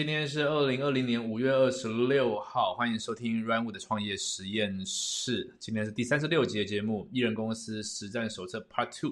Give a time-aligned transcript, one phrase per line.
[0.00, 5.54] 今天是二零二零年五月二十六号，欢迎收听 Run 的创业实验室。
[5.58, 9.10] 今天是第三十六集的节目《艺人公司实战手册 Part Two》。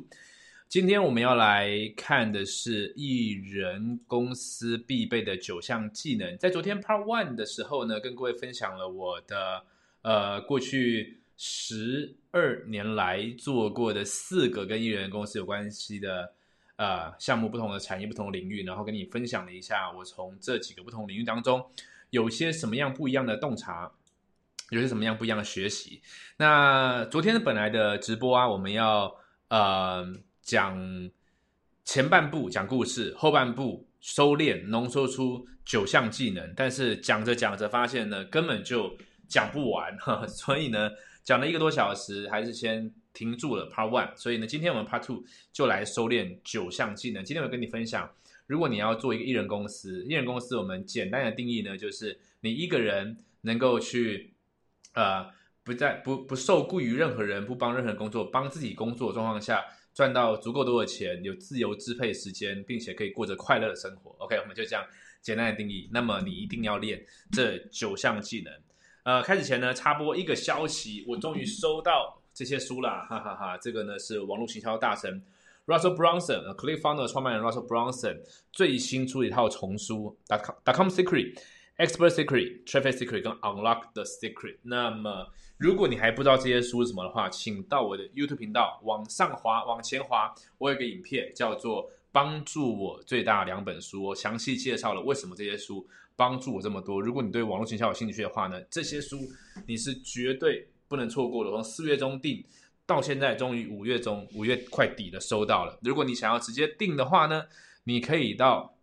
[0.67, 6.39] 今天我们要来看的是艺人公司必备的九项技能。
[6.39, 9.65] 在昨天 Part One 的时候呢，跟各位分享了我的
[10.01, 16.33] 呃过去十二年来做过的四个跟艺人公司有关系的。
[16.79, 21.61] 呃，项目不同的产业、不同的领域，然后跟你分享了一下我从这几个不同领域当中
[22.11, 23.91] 有些什么样不一样的洞察，
[24.71, 26.01] 有些什么样不一样的学习。
[26.37, 29.13] 那昨天本来的直播啊，我们要
[29.49, 30.07] 呃
[30.41, 30.79] 讲
[31.85, 39.99] 前半部讲故事，后半部收敛浓缩出九项技能，但是讲着讲着发现呢，根本就讲不完，
[40.31, 40.89] 所以呢，
[41.25, 42.95] 讲了一个多小时，还是先。
[43.19, 47.25] 停住了 Part One，所以呢，今天我们 Part Two 就来收敛九项技能。
[47.25, 48.09] 今天我跟你分享，
[48.47, 54.33] 如果你要做一个艺人公司，艺人公司我们简单的定义呢，就是你一个人能够去，
[54.95, 55.29] 呃，
[55.65, 64.15] 不在不不受雇于任何人，不帮任何工作，帮自己工作状况下赚到足够多的钱，有自由支配时间，并且可以过着快乐的生活。
[64.19, 64.87] OK，我们就这样
[65.21, 65.89] 简单的定义。
[65.93, 68.55] 那么你一定要练这九项技能。
[69.03, 72.18] 呃，开始前呢，插播一个消息，我终于收到。
[72.39, 73.59] 这些书啦， 哈哈哈！
[73.59, 75.21] 这个呢是网络行销大神
[75.67, 78.21] Russell Brunson，Click Funnel 创办人 Russell Brunson
[78.53, 81.37] 最新出一套丛书，dot com dot com secret、
[81.79, 84.59] expert secret、traffic secret 跟 unlock the secret。
[84.63, 97.01] 那么，如果你还不知道这些书是什么的话，请到我的 YouTube 频道往上滑，往前滑，我有个影片叫做“帮助我最大两本书”，我详细介绍了为什么这些书帮助我这么多。
[97.01, 99.19] 如果你对网络行销有兴趣的话呢，这些书
[99.67, 100.69] 你是绝对。
[100.89, 102.45] 不能错过的，从四月中订
[102.87, 105.79] 到现在，终于五月中五月快底了，收到了。
[105.83, 107.45] 如果你想要直接订的话呢，
[107.85, 108.79] 你可以到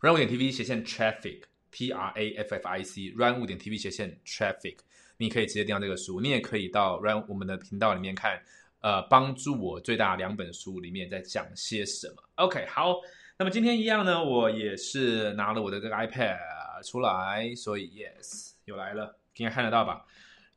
[0.00, 3.78] run 五点 tv 斜线 traffic t r a f f i c run 五点 tv
[3.78, 4.78] 斜线 traffic，
[5.18, 6.20] 你可以直接订到这个书。
[6.20, 8.42] 你也可以到 run 我们的频道里面看，
[8.80, 12.14] 呃，帮助我最大两本书里面在讲些什么。
[12.36, 12.96] OK，好，
[13.38, 16.38] 那么今天一样呢，我也是拿了我的这个 iPad
[16.82, 20.06] 出来，所以 yes 又来了，应该看得到吧？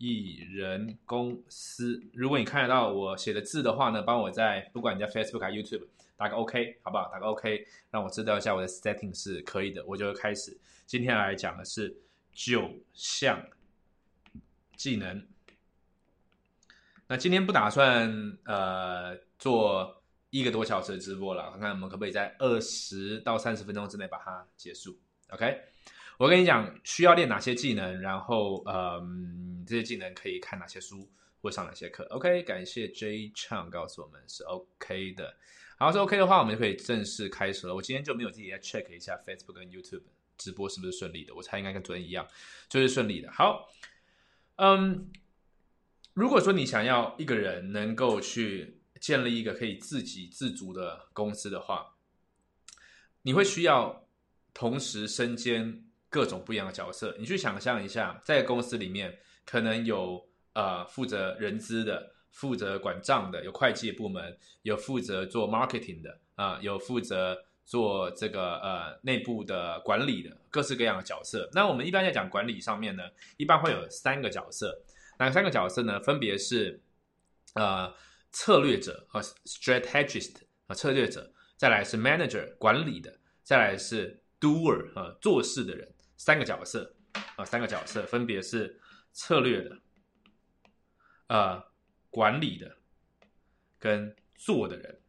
[0.04, 5.88] 艺人公司，如果你看得到我写的字的话呢，帮我在不管你在 Facebook 还是 YouTube
[6.18, 7.10] 打个 OK，好不好？
[7.10, 10.60] 打个 OK，让我知道一下我的 setting 是可以的，我就会开始。
[10.86, 11.96] 今天来讲的是
[12.34, 13.42] 九项
[14.76, 15.26] 技能。
[17.08, 25.00] 那今天不打算呃做一个多小时的直播了，看看我们可不可以在二十到三十分钟之内把它结束。
[25.30, 25.73] OK。
[26.18, 31.10] 我跟你讲，需要练哪些技能，然后，嗯，这些技能可以看哪些书
[31.42, 32.04] 或上哪些课。
[32.12, 35.36] OK，感谢 J Chang 告诉我们是 OK 的。
[35.78, 37.74] 好，是 OK 的话，我们就可以正式开始了。
[37.74, 40.04] 我今天就没有自己来 check 一下 Facebook 跟 YouTube
[40.38, 42.26] 直播是不是顺利的，我猜应该跟昨天一样，
[42.70, 43.32] 就是顺利的。
[43.32, 43.68] 好，
[44.58, 45.12] 嗯，
[46.14, 51.96] 如果说你想要一个人能够去建立一个可以自给自足的公司的话，
[53.24, 54.08] 你会需要
[54.54, 55.84] 同时身兼。
[56.14, 67.36] 各种不一样的角色，你去想象一下，在公司里面可能有呃负责人资的，负责管账的，有会计部门，有负责做 marketing 的啊，有负责
[67.66, 71.50] 做这个呃内部的管理的，各式各样的角色。
[71.52, 73.02] 那我们一般在讲管理上面呢，
[73.38, 74.84] 一般会有三个角色，
[75.18, 76.00] 哪三个角色呢？
[76.02, 76.80] 分别是
[77.56, 77.92] 呃
[78.32, 80.36] 策略者和 strategist
[80.68, 85.92] 啊策略者，再来是 manager 管理的，再来是 doer 啊做事的人。
[86.24, 86.96] 三个角色
[87.36, 88.80] 啊，三个角色分别是
[89.12, 89.78] 策略的、
[91.28, 91.62] 呃
[92.10, 92.78] 管理的
[93.78, 95.02] 跟做的人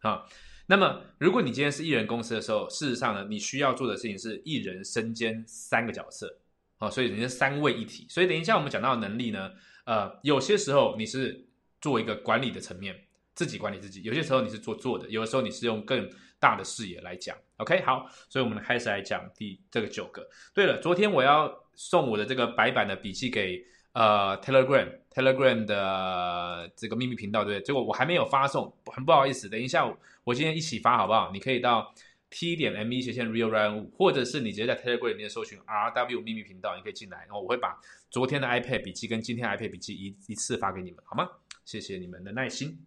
[0.00, 0.26] 啊。
[0.66, 6.38] 那么，如果你今天是艺人公司的时候，事实上呢，你需要做的事情是艺人身兼三个角色
[6.76, 8.06] 啊，所以人家三位一体。
[8.10, 9.52] 所以等一下我们讲到能力呢，
[9.86, 11.46] 呃，有些时候你是
[11.80, 16.10] 做一个管理的层面，自己管理自己；有些时候你是做做的，有的时候你是用更。
[16.40, 20.28] 大的视野来讲，OK，好，所以我们开始来讲第这个九个。
[20.54, 27.64] 对了，昨天我要送我的这个白板的笔记给呃 Telegram，Telegram 的这个秘密频道，对不对？
[27.64, 29.84] 结果我还没有发送，很不好意思，等一下
[30.22, 31.30] 我今天一起发好不好？
[31.32, 31.92] 你可以到
[32.30, 37.80] T 点 M E 斜线 Real Run 五，或者是你直接在 Telegram 里面搜寻 RW 秘密频道，你可以进来，然后我会把
[38.10, 41.28] 昨天的 iPad 笔记跟今天 iPad 笔记一一次发给你们，好吗？
[41.64, 42.78] 谢谢你们的耐心。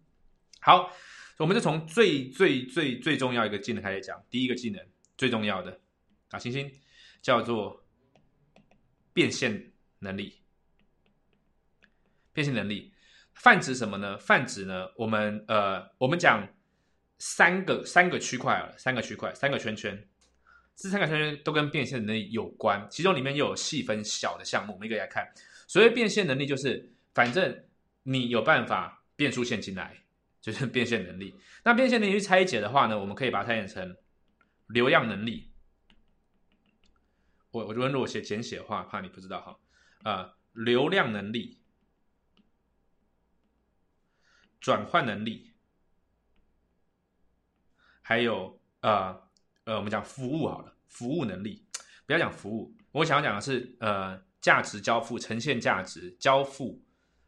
[0.60, 0.90] 好。
[1.38, 4.22] 我们就从最最最最重要一个技能开始讲。
[4.30, 4.80] 第一个技能
[5.16, 5.80] 最重要的
[6.30, 6.70] 啊，星星
[7.20, 7.84] 叫做
[9.12, 10.38] 变现能力。
[12.34, 12.92] 变现能力
[13.34, 14.16] 泛指什么呢？
[14.16, 14.88] 泛指呢？
[14.96, 16.48] 我们呃，我们讲
[17.18, 20.08] 三个三个区块啊，三个区块，三个圈圈。
[20.74, 25.30] 这三个圈圈都跟变现能力有关，其中里面又有细分小的项目，我们一个来看。
[25.68, 27.64] 所谓变现能力，就是反正
[28.02, 30.01] 你有办法变出现金来，
[30.42, 31.34] 就是变现能力。
[31.64, 33.96] 那变现能力去拆解的话呢，我们可以把它拆解成
[34.66, 35.50] 流量能力。
[37.52, 39.58] 我我觉得如果写简写的话，怕你不知道哈。
[40.04, 41.60] 呃，流量能力、
[44.60, 45.52] 转换能力，
[48.02, 49.28] 还有呃
[49.64, 51.64] 呃，我们讲服务好了，服务能力，
[52.04, 56.82] 不要讲服务，我想要讲的是呃，价值交付、呈现价值、交付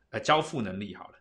[0.09, 1.19] 呃交付能力好了。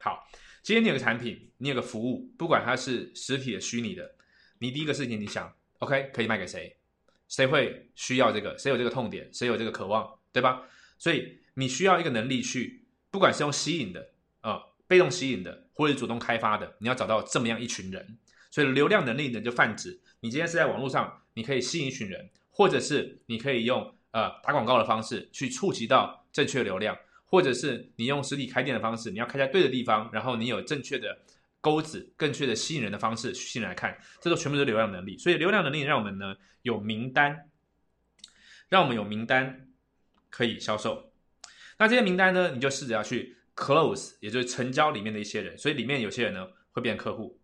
[0.00, 0.28] 好，
[0.66, 4.16] 今天你有个产品，你有个服务，不管它是实体的、虚拟的，
[4.58, 6.76] 你第一个事情你想，OK，可以卖给谁？
[7.28, 8.58] 谁会需要这个？
[8.58, 9.32] 谁有这个痛点？
[9.32, 10.18] 谁有这个渴望？
[10.32, 10.64] 对吧？
[10.98, 14.10] 所以你需要一个能力去，不管是用吸引的，
[14.40, 18.18] 呃，被动吸引的，或者主动开发的，你要找到这么样一群人。
[18.50, 31.18] 所以流量能力呢，就泛指你今天是在网络上，你可以吸引一群人，或者是你可以用呃打广告的方式去触及到正确流量，或者是你用实体开店的方式，你要开在对的地方，然后你有正确的
[31.60, 35.18] 钩子、正确的吸引人的方式吸引来看，这都全部是流量能力。
[35.18, 37.48] 所以流量能力让我们呢有名单，
[38.68, 39.62] 让我们有名单。
[40.28, 41.10] 可以销售，
[41.78, 42.50] 那这些名单呢？
[42.52, 47.40] 你就试着要去 close，也就是成交里面的一些人，所以里面有些人呢会变客户，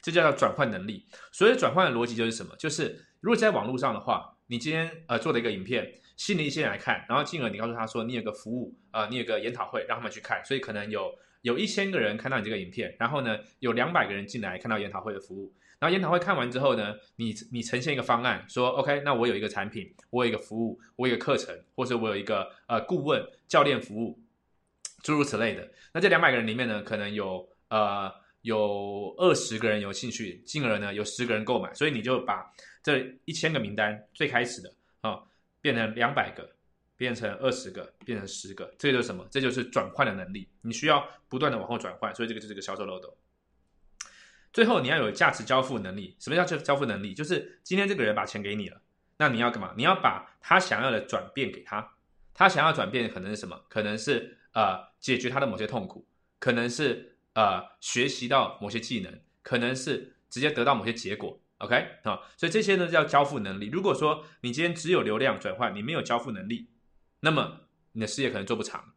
[0.00, 1.04] 这叫做转换能力。
[1.32, 2.54] 所以转换的逻辑就是什么？
[2.56, 11.10] 就是如果在网络上的话，你今天呃做了一个影片，新的一些人来看，然后进而你告诉他说你有个服务啊，你有个研讨会，让他们去看，所以可能有
[11.42, 15.54] 有一千个人看到你这个影片，然后呢有两百个人进来看到研讨会的服务。
[15.78, 24.18] 然后研讨会看完之后呢，你你呈现一个方案，说 OK，那我有一个产品，我有一个服务，我有一个课程，或者我有一个呃顾问教练服务，
[25.04, 25.70] 诸如此类的。
[25.94, 28.12] 那这两百个人里面呢，可能有呃
[28.42, 32.44] 有二十个人有兴趣，进而呢有十个人购买，所以你就把
[32.82, 35.22] 这一千个名单最开始的啊
[35.68, 36.48] 变成两百个，
[36.96, 39.26] 变成二十个，变成十个，这就是什么？
[39.30, 40.48] 这就是转换的能力。
[40.62, 43.14] 你需要不断的往后转换，所以这个就是个销售漏斗。
[44.50, 46.16] 最后你要有价值交付能力。
[46.18, 47.12] 什么叫交交付能力？
[47.12, 48.80] 就是今天这个人把钱给你了，
[49.18, 49.74] 那你要干嘛？
[49.76, 51.86] 你要把他想要的转变给他。
[52.32, 53.62] 他想要转变可能是什么？
[53.68, 56.06] 可能是呃解决他的某些痛苦，
[56.38, 61.38] 可能是呃学习到某些技能，可能是直接得到某些结果。
[61.58, 61.74] OK
[62.04, 63.68] 啊，所以这些呢叫交付能力。
[63.68, 66.70] 如果说你今天只有流量转换，你没有交付能力，
[67.20, 68.94] 那么你的事业可能做不长。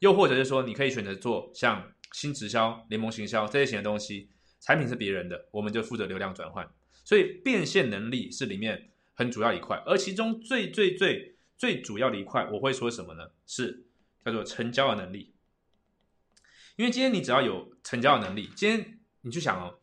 [0.00, 4.30] 又或者是说，你可以选择做像新直销、联盟行销这些型的东西。
[4.62, 6.70] 产品是别人的，我们就负责流量转换，
[7.02, 13.30] 所以变现能力是里面很主要一块，而其中最最最最主要的一块，我会说什么呢？
[13.46, 13.86] 是
[14.22, 15.32] 叫做成交的能力。
[16.76, 19.78] 因为今天你只要有成交的能力，今天你去想哦，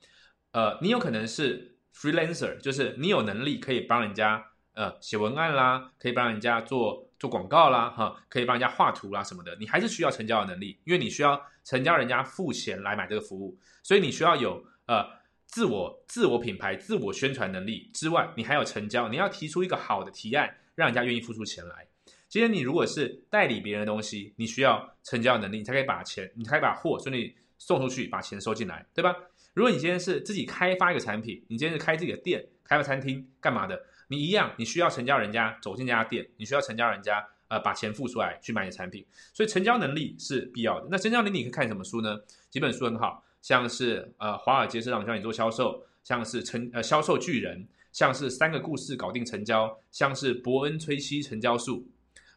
[0.52, 13.58] 呃，你有可能是 freelancer，就是你有能力可以帮人家呃写文案啦，可以帮人家做做广告啦，哈，可以帮人家画图啦什么的，你还是需要成交的能力，因为你需要成交人家付钱来买这个服务。
[13.82, 15.04] 所以你需要有呃
[15.48, 21.88] 自我自我品牌自我宣传能力之外，你还有成交，你要提出一个好的提案，让人家愿意付出钱来。
[22.30, 29.16] 今天你如果是代理别人的东西，你需要成交能力，你才可以把钱，你才可以把货顺利送出去，把钱收进来，对吧？
[29.58, 33.82] 如果你今天是自己开发一个产品，你今天是开自己的店，开个餐厅干嘛的？
[34.08, 40.88] 你一样，你需要成交人家走进这家店，你需要成交人家呃把钱付出来去买你的产品，所以成交能力是必要的。
[40.92, 42.20] 那成交能力你可以看什么书呢？
[42.52, 43.26] 几本书很好。
[43.42, 51.88] 像是呃华尔街市场教你做销售，像是成呃销售巨人，像是三个故事搞定成交，像是伯恩崔西成交术，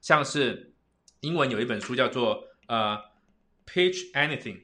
[0.00, 0.72] 像是
[1.20, 2.96] 英文有一本书叫做呃
[3.66, 4.62] Pitch Anything，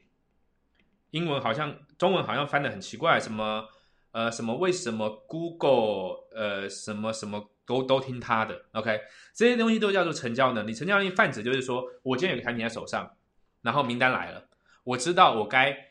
[1.10, 3.66] 英文好像中文好像翻的很奇怪，什么
[4.12, 9.00] 呃什么为什么 Google 呃什么什么都都听他的，OK
[9.34, 10.72] 这些东西都叫做成交能力。
[10.72, 13.16] 成交能力泛指就是说我今天有个产品在手上，
[13.62, 14.48] 然后名单来了，
[14.84, 15.84] 我知道我该。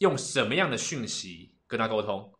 [0.00, 2.32] 用什么样的讯息跟他沟通，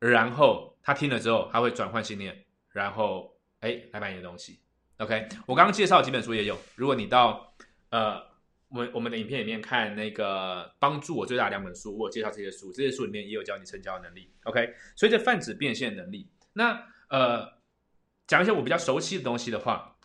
[0.00, 4.58] 然后他听了之后，他会转换信念，然后哎来买你的东西。
[4.96, 7.54] OK，我刚刚介绍几本书也有，如果你到
[7.90, 8.20] 呃
[8.70, 14.32] 我我们的影片里面看那个帮助我最大两本书，我介绍这些书，这些书里面也有教你成交的能力。
[14.44, 16.30] OK，所以这泛指变现能力。
[16.54, 17.60] 那呃
[18.26, 19.98] 讲一些我比较熟悉的东西的话，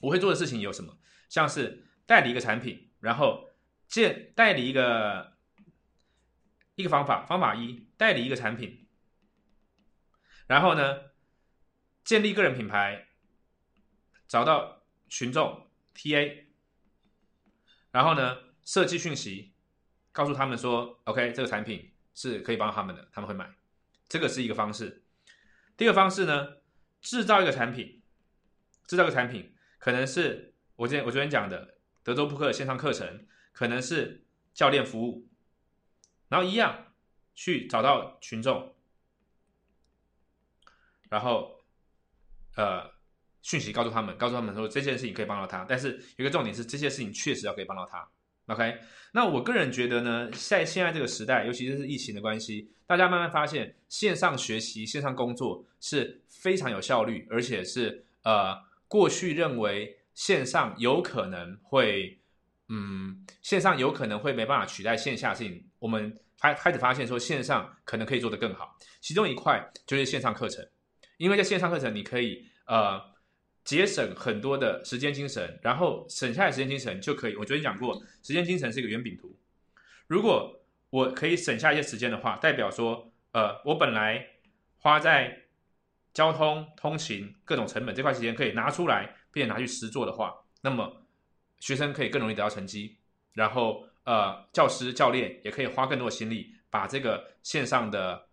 [0.00, 0.98] 我会做的事情有什么？
[1.28, 3.48] 像是代理一个产品，然后
[3.88, 5.30] 建代理一个。
[6.76, 8.86] 一个方法，方法一，代理一个产品，
[10.46, 11.10] 然后呢，
[12.04, 13.08] 建立个人品牌，
[14.26, 16.46] 找到群众 TA，
[17.90, 19.52] 然后呢，设计讯息，
[20.12, 23.54] 告诉他们说，OK，这个产品是可以帮他们的，他们会买，
[24.08, 25.02] 这个是一个方式。
[25.76, 26.56] 第二个方式呢，
[27.00, 28.02] 制造一个产品，
[28.86, 35.26] 制造个产品，可能是我今天我昨天讲的德州扑克线上课程，可能是教练服务，
[36.28, 36.92] 然后一样
[37.34, 38.74] 去找到群众，
[41.08, 41.64] 然后
[42.56, 42.89] 呃
[43.42, 48.06] 讯息告诉他们，告诉他们说这件事情可以帮到他，但是有一个重点是这些事情确实要可以帮到他。
[48.46, 48.78] OK，
[49.12, 58.56] 那我个人觉得呢，在现在这个时代，尤其是疫情的关系，大家慢慢发现线上学习、线上工作是非常有效率，而且是呃，
[58.88, 62.18] 过去认为线上有可能会，
[62.68, 68.76] 嗯，线上有可能会没办法取代线下事情，我们开开始发现说线上可能可以做得更好。
[69.00, 70.66] 其中一块就是线上课程，
[71.18, 73.00] 因为在线上课程你可以呃。
[73.64, 77.36] 节省很多的时间精神，然后省下来时间精神就可以。
[77.36, 79.36] 我昨天讲过，时间精神是一个圆饼图。
[80.06, 84.26] 如果我可以省下一些时间的话，代表说，呃，我本来
[84.78, 85.42] 花在
[86.12, 91.04] 交通通勤各种成本这块时间可以拿出来，并且拿去实做的话，那么
[91.60, 92.96] 学生可以更容易得到成绩，
[93.34, 98.26] 然后呃，教师教练也可以花更多的心力把这个线上的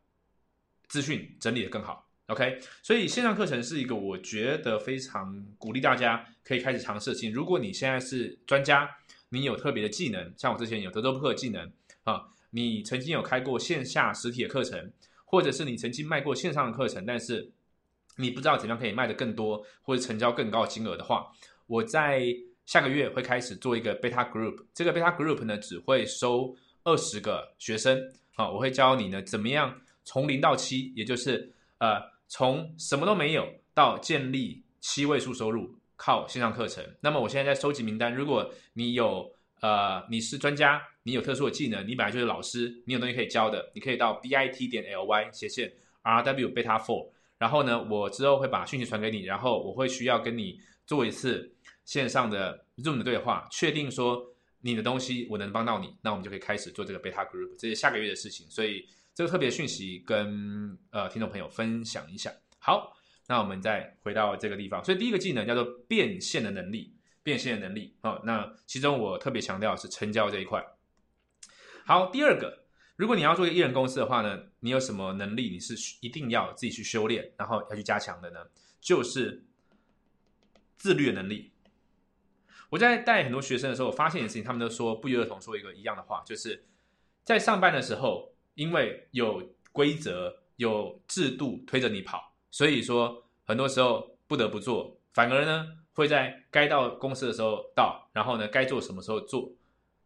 [0.88, 2.07] 资讯整理的更好。
[2.28, 7.32] OK，所以线上课程是一个我觉得非常鼓励大家可以开始尝试的事情。
[7.32, 8.90] 如果你现在是专家，
[9.30, 11.72] 你有特别的技能，像我之前有德州扑克技能
[12.04, 14.92] 啊，你曾经有开过线下实体的课程，
[15.24, 17.50] 或者是你曾经卖过线上的课程，但是
[18.18, 21.26] 你不知道怎样可以卖的更多或者成交更高的金额的话，
[21.68, 22.26] 我在
[22.66, 24.66] 下个月会开始做一个 beta group。
[24.74, 26.54] 这个 beta group 呢，只会收
[26.84, 27.98] 二十个学生
[28.36, 32.17] 啊，我会教你呢怎么样从零到七，也就是呃。
[32.28, 36.84] 从什么都没有到建立七位数收入，靠线上课程。
[37.02, 38.14] 那么我现在在收集名单。
[38.14, 39.32] 如果你有
[39.62, 47.10] 呃你是专家，你有特殊的技能，你本来就是老师，你有东西可以教的，你可以到 b i t 点 l y 斜线 r w beta four。
[47.38, 51.54] 然后呢，我之后会把讯息传给你，然后我会需要跟你做一次
[51.86, 57.56] 线上的 Zoom 的对话，确定说你的东西我能帮到你，那我们就可以开始做这个 beta group。
[57.58, 58.86] 这是下个月的事情，所以。
[59.18, 62.32] 这个特别讯息跟呃听众朋友分享一下。
[62.60, 62.96] 好，
[63.28, 64.86] 那我们再回到这个地方。
[64.86, 68.22] 所以第一个技能叫做变现的能力，变现的能力哦。
[68.26, 70.64] 那其中我特别强调是成交这一块。
[71.84, 78.46] 好，第二个，如果你要做一个艺人公司的话呢，你有什么能力你是一定要自己去修炼，然后要去加强的呢？
[78.80, 79.44] 就是
[80.78, 81.54] 自律的能力。
[82.70, 86.68] 我在带很多学生的时候，我发现一件事情，他们都说不约而同说一个一样的话，就是
[87.24, 88.37] 在上班的时候。
[88.58, 99.54] 因为有规则、有制度推着你跑，所以说很多时候不得不做，反而呢会在该到公司的时候到，然后呢该做什么时候做。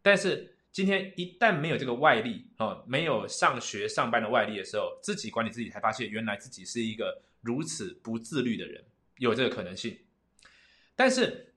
[0.02, 8.84] 但是今天一旦没有这个外力哦，没有上学上班的外力的时候，自己管理自己才发现，原来自己是一个如此不自律的人，
[9.16, 9.98] 有这个可能性。
[10.94, 11.54] 但是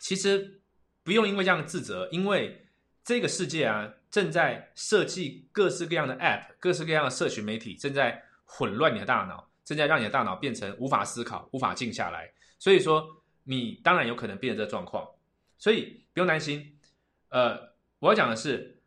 [0.00, 0.62] 其实
[1.02, 2.64] 不用因为这样自责，因为
[3.04, 3.92] 这个世界啊。
[4.12, 12.30] 正在设计各式各样的 App，各式各样的社群媒体正在混乱你的大脑，正在让你的大脑变成无法思考、无法静下来。
[12.58, 15.08] 所以说，你当然有可能变成这状况，
[15.56, 16.78] 所以不用担心。
[17.30, 18.82] 呃，我要讲的是，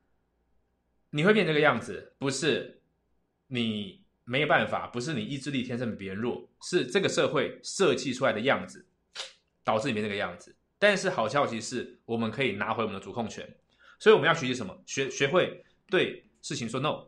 [1.09, 2.83] 你会变这个样子，不是
[3.47, 8.85] 你没有办法，不是你意志力天生比别人弱，是这个社会设计出来的样子
[9.63, 10.55] 导致你变这个样子。
[10.77, 13.57] 但是好消息是，我们可以拿回我们的主控权。
[13.99, 14.77] 所以我们要学习什么？
[14.85, 17.07] 学学会对事情说 no，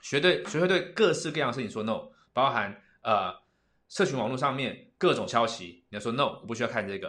[0.00, 3.34] 学对学会对各式各样的事情说 no，包含呃，
[3.88, 7.08] 社群网络上面各种消息，你要说 no，我不需要看这个；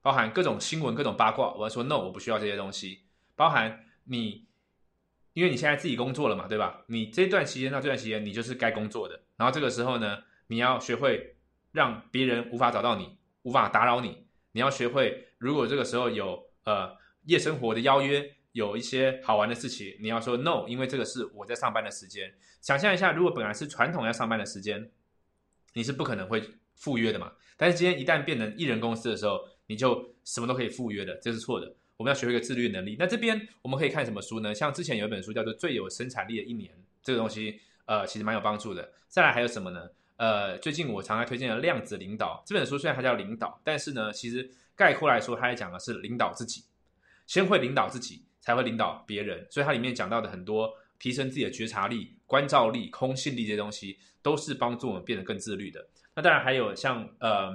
[0.00, 3.04] 包含各种新闻、各种八卦，我要说 no，我不需要这些东西；
[3.36, 4.46] 包含你，
[5.34, 6.82] 因为你现在自己工作了嘛，对吧？
[6.86, 9.20] 你这段期间到这段期间，你就是该工作的。
[9.36, 11.36] 然后这个时候呢，你要学会
[11.70, 14.26] 让别人无法找到你，无法打扰你。
[14.52, 17.00] 你要学会，如果这个时候有呃。
[17.24, 22.32] 夜生活的邀约有一些好玩的事情，你要说 no，因为这个是我在上班的时间。
[22.60, 24.90] 想象一下，如果本来是传统要上班的时间，
[25.72, 26.42] 你是不可能会
[26.74, 27.32] 赴约的嘛。
[27.56, 31.74] 但是今天一旦变成艺人公司的时候，你就什么都可以赴约的，这是错的。
[31.96, 32.96] 我们要学会一个自律能力。
[32.98, 34.54] 那这边我们可以看什么书呢？
[34.54, 36.70] 像之前有一本书叫做《最有生产力的一年》，
[37.02, 38.92] 这个东西呃其实蛮有帮助的。
[39.08, 39.88] 再来还有什么呢？
[40.16, 46.64] 呃，最近我常常推荐的《量子领导》这本书，虽然它叫领导，但是呢，其实概括来说，它讲的是领导自己。
[47.26, 49.46] 先会领导自己，才会领导别人。
[49.50, 55.86] 所以它里面讲到的很多提升自己的觉察力、关照力、空性力这些东西，都是帮助我们变得更自律的。
[56.14, 57.52] 那当然还有像呃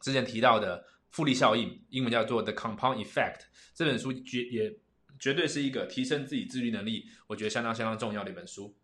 [0.00, 3.40] 之前提到的复利效应，英文叫做 The Compound Effect。
[3.74, 4.76] 这本书绝也
[5.18, 8.74] 绝对是一个提升自己自律能力，我觉得相当相当重要的一本书。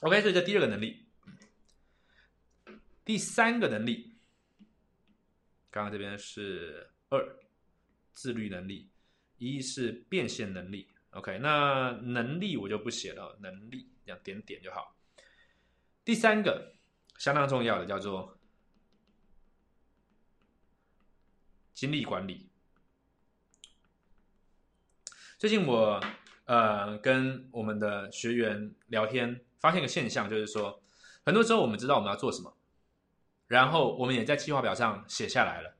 [0.00, 1.06] OK，所以这第二个能力。
[3.04, 4.14] 第三个能力，
[5.70, 7.38] 刚刚这边是二，
[8.12, 8.88] 自律能力，
[9.38, 10.88] 一是变现能力。
[11.10, 14.96] OK，那能力我就不写了，能力这样点点就好。
[16.04, 16.74] 第三个
[17.18, 18.36] 相当重要的叫做
[21.72, 22.48] 精力管理。
[25.38, 26.02] 最近我
[26.46, 30.82] 呃跟我们的学员聊天，发现一个现象，就是说
[31.24, 32.56] 很多时候我们知道我们要做什么。
[33.46, 35.76] 然后我们也在计划表上写下来了，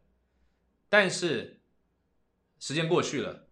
[0.88, 1.58] 但是
[2.64, 3.46] 时间过去了，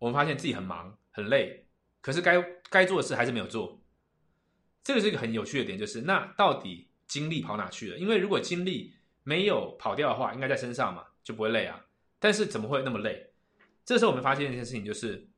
[0.00, 1.68] 我们发现自己很忙很累，
[2.00, 3.80] 可是该该做的事还是没有做。
[4.82, 7.96] 这个是一个很有趣的点，就是那到底精力跑哪去了？
[7.96, 11.86] 因为如果精力没有跑掉的话，应该在身上嘛，就不会累啊。
[12.18, 13.30] 但是怎么会那么累？
[13.84, 15.28] 这时候我们发现一件事情，就是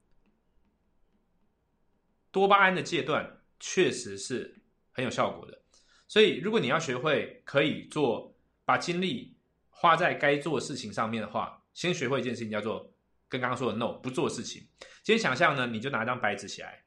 [2.31, 5.61] 多巴胺的戒断确实是很有效果的。
[6.09, 9.37] 所以，如果你要学会可以做，把精力
[9.69, 12.93] 花在该做的事情上面的话，先学会一件事情，叫做
[13.29, 14.69] 跟刚刚说的 “no” 不做事情。
[15.03, 16.85] 先想象呢，你就拿一张白纸起来，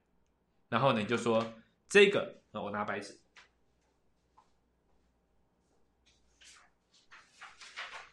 [0.70, 1.54] 然后呢，你就说
[1.88, 3.20] 这个，我拿白纸，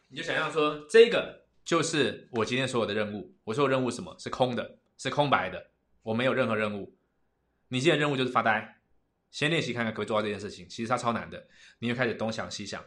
[0.07, 3.35] 你就想象说这个就是我今天所有的任务。
[3.43, 5.71] 我说任务什么是空的，是空白的，
[6.03, 6.97] 我没有任何任务。
[7.67, 8.77] 你今天任务就是发呆。
[9.29, 11.47] 先练习看看可不可以做到这件事情，其实它超难的，
[11.79, 12.83] 你就开始东想西想。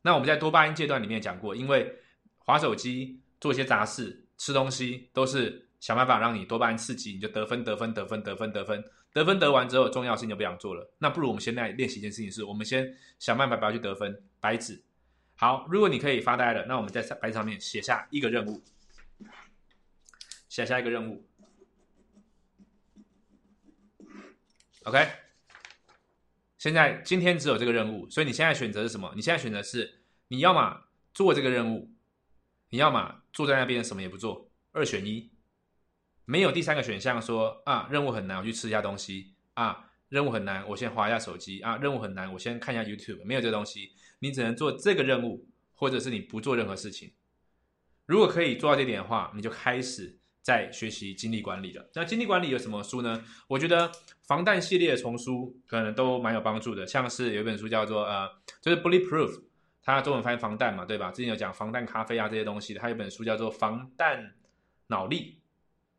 [0.00, 1.94] 那我们在多巴胺阶段里面讲过，因为
[2.44, 10.90] 划手机、做一些杂事、吃东西，都是想办法让你多巴胺刺激，你就得分、得分、得分、得分、得分、得分，得完之后，重要的事情就不想做了。
[10.98, 14.22] 那不如我们现在练习一件事情，是我们先想办法不要去得分。
[14.40, 14.82] 白纸，
[15.36, 18.62] 好，如果你可以发呆了，那我们在白纸上面写下一个任务，
[20.48, 21.24] 写下一个任务
[24.84, 25.08] ，OK。
[26.58, 29.12] 现在今天只有这个任务，所以你现在选择是什么？
[29.14, 31.90] 你现在选择是你要么做这个任务，
[32.74, 35.30] 你要么坐在那边什么也不做，二选一，
[36.24, 47.12] 没有第三个选项说啊任务很难，我去吃一下东西啊任务很难，我先划一下手机啊任务很难，我先看一下 YouTube，没有这东西，你只能做这个任务，或者是你不做任何事情。
[48.06, 50.18] 如果可以做到这点的话，你就开始。
[50.42, 53.24] 在学习精力管理了，那精力管理有什么书呢？
[53.48, 53.90] 我觉得
[54.26, 58.28] 防弹系列的丛书可能都蛮有帮助的，像是有一本书叫做呃，
[58.60, 59.42] 就是 Bulletproof，
[59.84, 61.10] 他中文翻译防弹嘛，对吧？
[61.10, 64.34] 之前有讲防弹咖啡啊这些东西的，还有本书叫做防弹
[64.86, 65.38] 脑力，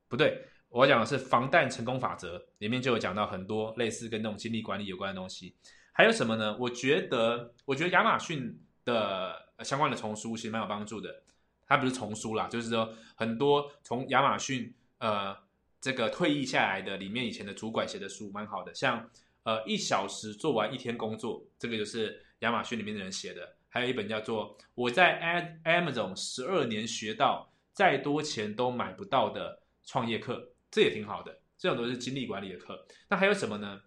[0.07, 5.55] 不对，我讲的是防弹成功法则，里面就有讲到很多类似跟那种精力管理有关的东西。
[5.91, 6.57] 还有什么呢？
[6.59, 11.21] 我觉得，我觉得亚马逊的相关的丛书其实蛮有帮助的。
[11.67, 15.35] 它不是丛书啦，就是说很多从亚马逊呃
[15.79, 19.09] 这个退役下来的里面以前的主管写的书蛮好的，像
[19.43, 25.19] 呃一小时做完一天工作，这个就是亚马逊里面的人写的，还有一本叫做我在
[25.65, 32.87] Amazon 十二年学到再多钱都买不到的创业课，这也挺好的，这种都是精力管理的课。
[33.09, 33.81] 那还有什么呢？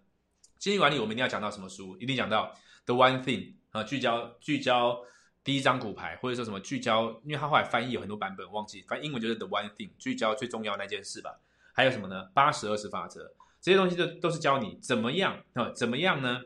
[0.59, 1.97] 精力管理我们一定要讲到什么书？
[1.97, 5.03] 一定讲到 The One Thing 啊，聚焦聚焦。
[5.43, 11.39] 第一张骨牌，或者说什么聚焦，因为他后来翻译有很多版本，忘记，反正英文就是 the one thing，聚焦最重要那件事吧。
[11.73, 12.29] 还有什么呢？
[12.35, 15.71] 八十二十法则，这些东西都都是教你怎么样啊？
[15.71, 16.43] 怎么样呢？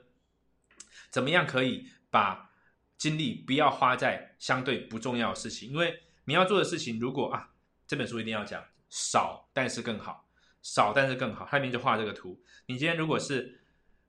[1.09, 2.51] 怎么样可以把
[2.97, 5.69] 精力不要花在相对不重要的事情？
[5.69, 7.49] 因为你要做的事情，如果啊，
[7.87, 10.27] 这本书一定要讲少，但是更好，
[10.61, 11.47] 少但是更好。
[11.47, 12.41] 下面就画这个图。
[12.67, 13.59] 你今天如果是。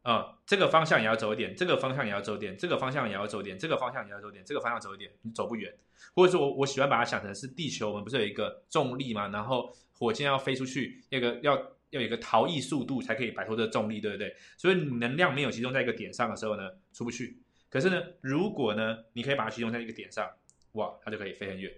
[0.05, 5.75] 呃，这个方向也要走一点，这个方向也要走点，这个方向也要走点，这个方向也要走点，这个方向走一点，你走不远。
[6.15, 9.29] 或者说，我我喜欢把它想成是地球，我们不是有一个重力嘛？
[9.29, 11.57] 然后火箭要飞出去，那个要
[11.89, 14.37] 要有一个逃逸速度才可以摆脱这个重力，对不对？
[14.59, 17.41] 所以能量没有集中在一个点上的时候呢，出不去。
[17.75, 20.31] 可是呢，如果呢，你可以把它集中在一个点上，
[20.75, 21.75] 哇，它就可以飞很远。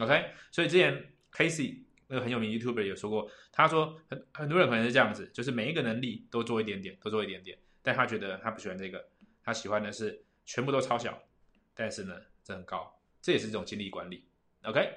[0.00, 1.82] OK，所以之前 Casey。
[2.08, 9.02] 那个很有名 YouTuber 有说过，他说很很多人可能是这样子，就是每一个能力都做一点点，都做一点点，但他觉得他不喜欢这个，
[9.42, 11.22] 他喜欢的是全部都超小，
[11.74, 14.26] 但是呢，这很高，这也是一种精力管理。
[14.64, 14.94] OK，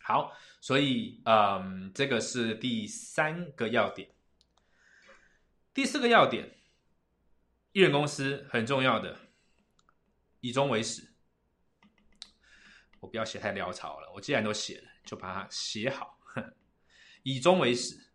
[0.00, 4.08] 好，所以嗯，这个是第三个要点，
[5.74, 6.48] 第四个要点，
[7.72, 9.18] 艺人公司很重要的，
[10.40, 11.14] 以终为始。
[13.00, 16.20] 我不要写太潦草了，我既然都写了，就把它写好。
[17.24, 18.10] 以终为始。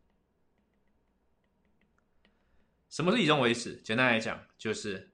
[2.89, 3.76] 什么是以终为始？
[3.82, 5.12] 简单来讲，就是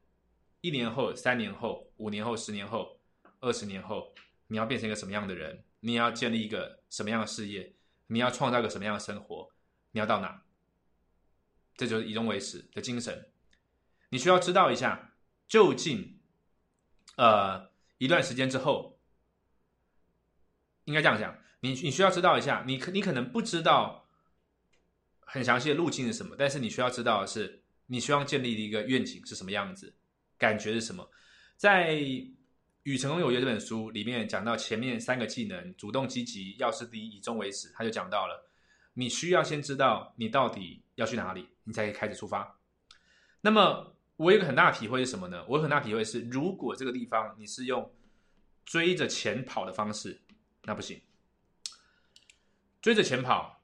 [0.62, 2.99] 一年后、三年后、五年后、十年后、
[3.39, 4.13] 二十年后，
[4.47, 5.63] 你要变成一个什么样的人？
[5.79, 7.75] 你要建立一个什么样的事业？
[8.08, 9.51] 你要创造一个什么样的生活？
[9.91, 10.43] 你要到哪？
[11.75, 13.32] 这就是以终为始的精神。
[14.13, 15.12] 你需要知道一下，
[15.47, 16.19] 究竟
[17.17, 18.99] 呃一段时间之后，
[20.84, 24.08] 应该这样讲，你你需要知道一下，你可你可能不知道
[25.21, 29.91] 很详细的路径是什么，但是你需要知道的是，你希望建立的一个愿景是什么样子，
[30.38, 31.10] 感觉是什么，
[31.58, 31.95] 在。
[32.91, 37.71] 《与成功有约》这本书里面讲到前面三个技能：主动、积极、要事第一、以终为始。
[37.73, 38.45] 他就讲到了，
[38.93, 42.60] 你需要先知道你到底要去哪里，你才可以开始出发。
[43.39, 45.43] 那么，我有个很大的体会是什么呢？
[45.47, 47.91] 我有很大体会是，如果这个地方你是用
[48.65, 50.21] 追着钱跑的方式，
[50.63, 51.02] 那不行。
[52.82, 53.62] 追着钱跑，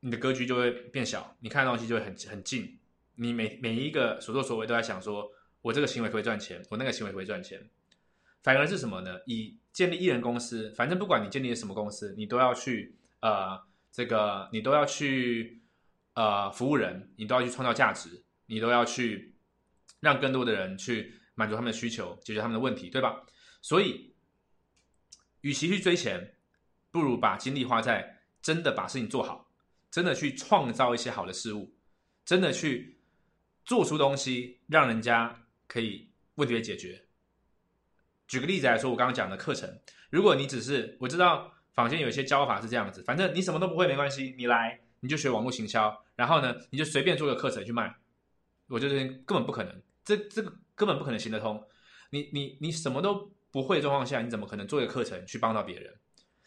[0.00, 2.78] 你的格局就会变小，你看的东西就会很很近。
[3.16, 5.30] 你每每一个所作所为都在想说，
[5.62, 7.70] 我这个行为可以赚钱，我那个行为可以赚钱。
[8.42, 9.20] 反而是什么呢？
[9.26, 15.62] 以建立艺人公司，反正不管你建立什么公司，你都要去呃，这个你都要去
[16.14, 19.34] 呃服务人，你都要去创造价值，你都要去
[20.00, 23.24] 让更多的人去满足他们的需求，解决他们的问题，对吧？
[23.62, 24.14] 所以，
[25.40, 26.36] 与其去追钱，
[26.90, 29.50] 不如把精力花在真的把事情做好，
[29.90, 31.74] 真的去创造一些好的事物，
[32.24, 32.98] 真的去
[33.64, 37.02] 做出东西，让人家可以问题被解决。
[38.26, 39.80] 举个例子来说，我刚刚讲的课程，
[40.10, 47.94] 如果你只是我知道坊间有一些教法是这样子，反正你什么都不会没关系，你来你就学网络行销，然后呢你就随便做个课程去卖，
[48.68, 51.62] 我觉得根本不可能，这这个根本不可能行得通。
[52.10, 55.94] 你你你什么都不会的状况下，你怎么可能做一个课程去帮到别人？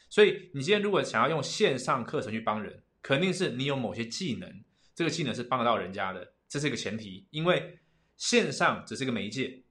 [0.09, 4.63] 所以你今天如果想要用线上课程去帮人，肯定是你有某些技能，
[4.95, 7.77] 这个技能是帮得到人家的，这是一个前提，因为
[8.15, 9.63] 线上只是个媒介。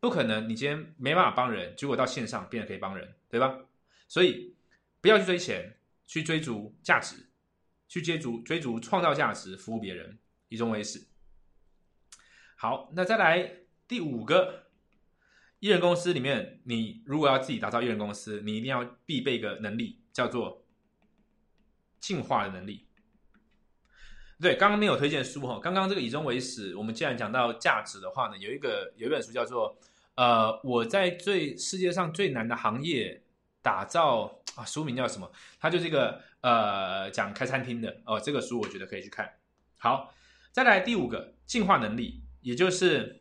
[0.00, 3.58] 不可能，你今天没办法帮人，结果到线上变得可以帮人，对吧？
[4.06, 4.54] 所以
[5.00, 7.16] 不要去追钱，去追逐价值，
[7.88, 10.16] 去追逐追逐创造价值，服务别人，
[10.48, 11.02] 以终为始。
[12.60, 13.52] 好，那再来
[13.86, 14.64] 第五个，
[15.60, 20.66] 艺人公司里面，你如果要自己打造艺人公司，你一定要必备一个能力，叫做
[22.00, 22.88] 进化的能力。
[24.40, 25.60] 对，刚刚没有推荐书哈。
[25.62, 29.78] 刚刚这个以终为始，我们既然讲到价值的话呢，有一个有一本书叫做
[30.16, 33.22] 呃，我在最世界上最难的行业
[33.62, 35.30] 打造啊，书名叫什么？
[35.60, 38.18] 它就是一个呃讲开餐厅的哦。
[38.18, 39.32] 这个书我觉得可以去看。
[39.76, 40.12] 好，
[40.50, 43.20] 再来第五个进化能力，也就是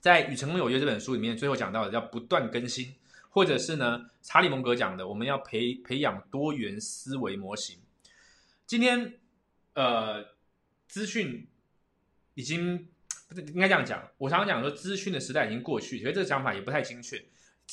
[0.00, 2.94] 在《与成功有约》这本书里面最后讲到的，要不断更新，
[3.28, 7.78] 或者是呢查理蒙格讲的，我们要培培养多元思维模型。
[8.66, 9.18] 今天。
[9.74, 10.22] 呃，
[10.86, 11.48] 资讯
[12.34, 12.86] 已经
[13.26, 14.06] 不是应该这样讲。
[14.18, 17.24] 我常常讲说，资讯的时代已经过去，所以这个讲法也不太精确。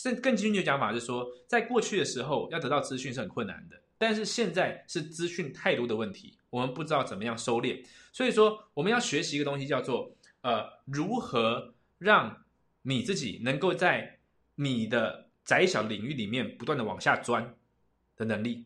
[0.02, 3.82] 更更精确的讲法是说，在过去的时候，要得到资讯是很困难的。
[4.00, 7.86] 但是现在是资讯太多的问题，我们不知道怎么样收敛。
[8.12, 12.46] 所以说，我们要学习一个东西，叫做呃，如何让
[12.82, 14.20] 你自己能够在
[14.56, 17.56] 你的窄小领域里面不断的往下钻
[18.16, 18.66] 的能力。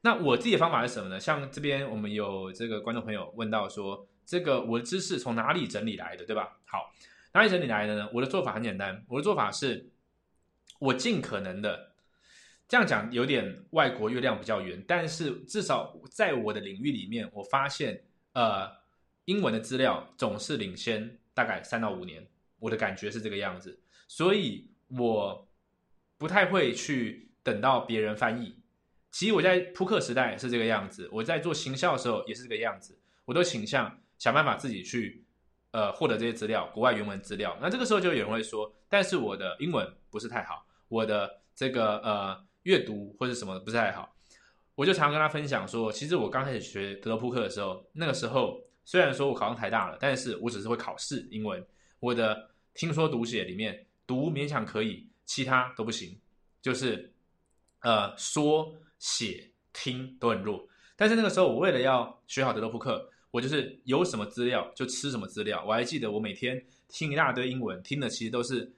[0.00, 1.20] 那我自己的方法是什么呢？
[1.20, 6.58] 像这边我们有这个观众朋友问到说，这个我的知识从哪里整理来的，对吧？
[6.64, 6.90] 好，
[7.34, 8.08] 哪里整理来的呢？
[8.14, 9.90] 我的做法很简单，我的做法是，
[10.78, 11.89] 我尽可能的
[12.70, 18.00] 这样讲，有点外国月亮比较圆，但是至少在我的领域里面，我发现，
[18.32, 18.70] 呃，
[19.24, 22.24] 英文的资料总是领先大概三到五年，
[22.60, 25.48] 我的感觉是这个样子，所以我
[26.16, 28.54] 不太会去等到别人翻译。
[29.10, 35.24] 其实我在扑克时代是这个样子，我在做行销的时候也是这个样子，我都倾向想办法自己去，
[35.72, 37.58] 呃，获得这些资料，国外原文资料。
[37.60, 44.14] 那这个时候就有人会说，但是我的英文不是太好，我的这个呃阅读或者什么不是太好。
[44.74, 51.64] 我就常跟他分享说，其实我刚开始学德扑克的时候，那个时候虽然说我考上台大了，但是我只是会考试英文，
[51.98, 56.18] 我的听说读写里面读勉强可以，其他都不行，
[56.62, 57.12] 就是
[57.80, 58.74] 呃说。
[59.00, 65.64] 写听都很弱，但是那个时候我为了要学好德州扑克，我就是有什么资料就吃什么资料。
[65.66, 68.70] 我还记得我每天听一大堆英文，听的其实都是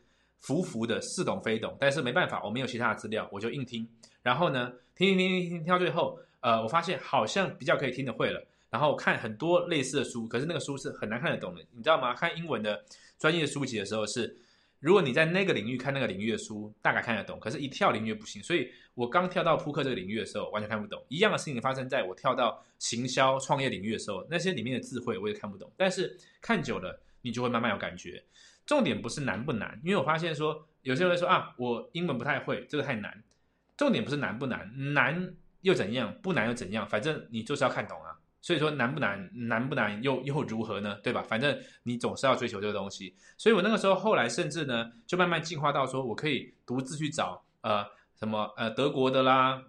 [0.43, 1.75] 浮浮的，似懂非懂。
[1.81, 3.89] 但是没办法，我没有其他的资料，我就硬听。
[4.23, 8.45] 然后呢，听听听听听，到最后，呃，我发现好像比较可以听得会了。
[8.69, 12.13] 然后看很多类似的书，可是那个书是很难看得懂的，你知道吗？
[12.15, 12.85] 看英文的
[13.19, 14.37] 专业书籍的时候是。
[14.81, 18.43] 如果你在那个领域看那个领域的书，大概看得懂，可是一跳领域不行。
[18.43, 21.01] 所以我刚跳到扑克这个领域的时候，完全看不懂。
[21.07, 25.71] 一样的事情发生在我跳到行销创业领域的时候，那些里面的智慧我也看不懂。
[25.77, 28.21] 但是看久了，你就会慢慢有感觉。
[28.73, 33.23] 重点不是难不难，因为我发现说，有些人会说啊，我英文不太会，这个太难。
[33.77, 36.11] 重点不是难不难，难又怎样？
[36.23, 36.89] 不难又怎样？
[36.89, 38.17] 反正你就是要看懂啊。
[38.41, 39.31] 所以说难不难？
[39.35, 40.99] 难不难又又如何呢？
[41.03, 41.23] 对吧？
[41.23, 43.15] 反正你总是要追求这个东西。
[43.37, 47.85] 所以我那个时候后来甚至呢，就慢慢进化到说我可以独自去找呃
[48.19, 49.63] 什么呃德国的啦、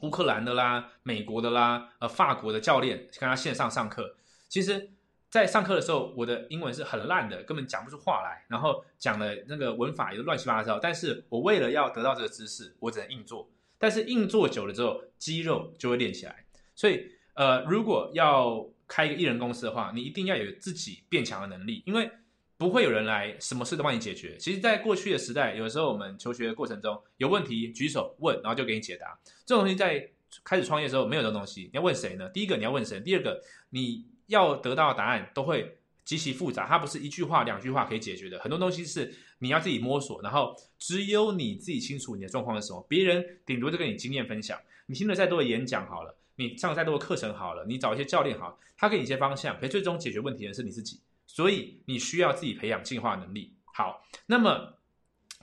[0.00, 4.16] 乌克兰的啦、美国的啦、呃法国的教练跟他线上上课。
[4.48, 4.90] 其实，
[5.30, 10.78] 在上课的时候，我的英文是很烂的，根本讲不出话来，然后讲的那个文法也乱七八糟。
[10.78, 13.48] 但是我为了要得到这个知识，我只能硬做。
[13.78, 16.44] 但是硬做久了之后，肌肉就会练起来。
[16.74, 17.12] 所以。
[17.34, 22.10] 呃，如果要开一个艺人公司的话，你一定要有自己变强的能力，因为
[22.58, 24.36] 不会有人来什么事都帮你解决。
[24.36, 29.18] 其实，在过去的时代，有时候我们求学的过程中有问题举手问，然后就给你解答。
[29.46, 30.06] 这种东西在
[30.44, 32.28] 开始创业的时候没有这种东西，你要问谁呢？
[32.28, 33.40] 第一个你要问谁，第二个
[33.70, 38.38] 你 要得到的答案都会极其复杂，它不是一句话两句话可以解决的。
[38.38, 44.58] 很多东西是你要自己摸索，然后只有你自己清楚你的状况是什么，别人顶多就跟你经验分享。
[44.86, 46.16] 你听了再多的演讲好了。
[46.36, 53.52] 你上再多的课程好了，你找一些教练好，他给你一些方向，可最终解决问题的是你自己，所以你需要自己培养进化能力。
[53.74, 54.78] 好，那么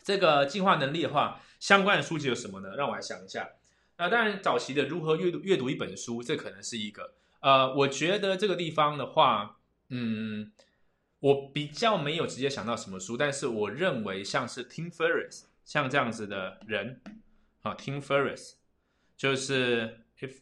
[0.04, 2.76] 这个进化能力的话，相关的书籍有什么呢？
[2.76, 3.48] 让我来想一下。
[3.98, 7.14] 那当然，早期的如何阅读阅读一本书，这可能是一个。
[7.40, 10.52] 呃，我觉得这个地方的话，嗯，
[11.20, 17.02] 我比较没有直接想到什么书，但是我认为像是 Tim Ferriss 像这样子的人，
[17.62, 18.54] 啊，Tim Ferriss
[19.16, 20.40] 就是 if。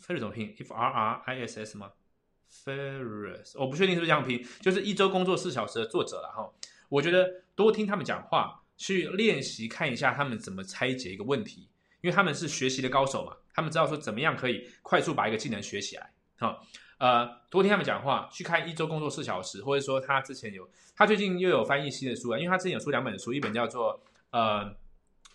[0.00, 1.90] Ferris 怎么拼？F R R I S S 吗
[2.48, 4.46] ？Ferris，我不确定是不是这样拼。
[4.60, 6.48] 就是一周工作四小时的作者了哈。
[6.88, 11.62] 我觉得多听他们讲话，去练习看一下他们怎么拆解一个问题，
[12.00, 13.36] 因为他们是学习的高手嘛。
[13.52, 16.12] 他们知道说怎么样可以快速把一个技能学起来。
[16.38, 16.60] 哈，
[16.98, 24.64] 呃，多听他们讲话，去看一周工作四小时，或者说他之前有，他最近又有翻译新的书啊，因为他之前有出两本书，一本叫做呃《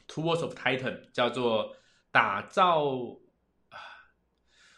[0.07, 1.75] Tools of Titan》，叫做
[2.11, 3.19] 打造。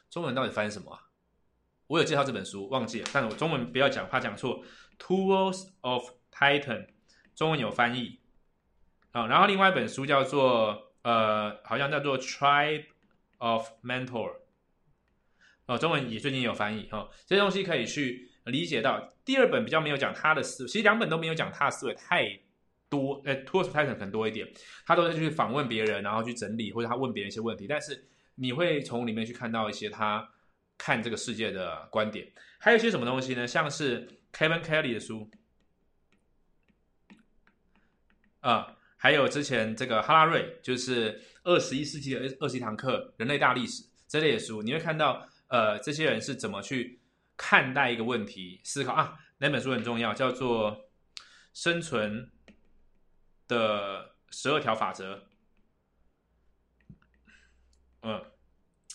[0.09, 0.97] 中文到底翻译什么？
[1.88, 4.63] 我有介绍这本书，忘记了，但是我中文不要讲，怕讲错。
[4.97, 6.88] Tools of Titan，
[7.35, 8.21] 中文有翻译
[9.11, 9.27] 啊。
[9.27, 12.85] 然后另外一本书叫做呃，好像叫做 Tribe
[13.39, 14.38] of Mentor，
[15.67, 17.10] 哦，中文也最近也有翻译哈。
[17.25, 19.13] 这些东西可以去理解到。
[19.23, 22.39] 第二本比较没有讲他的思维，其实两本都没有讲他的思维太
[22.89, 23.21] 多。
[23.25, 24.47] 呃，Tools of Titan 很多一点，
[24.86, 28.08] 他都是去访问别人，然后去整理，或者他问别人一些问题，但是。
[28.38, 30.30] 你会从里面去看到一些他
[30.78, 33.47] 看这个世界的观点，还有一些什么东西呢？
[33.47, 35.32] 像是 Kevin Kelly 的书，
[38.41, 45.25] 啊，还有之前这个哈拉瑞，就是二十一世纪的二十一堂课人类大历史这类的书，你会看到
[45.56, 47.00] 呃这些人是怎么去
[47.38, 49.18] 看待一个问题、思考啊。
[49.38, 50.72] 那本书很重要，叫做
[51.54, 52.30] 《生存
[53.48, 55.15] 的十二条法则》。
[58.02, 58.22] 嗯，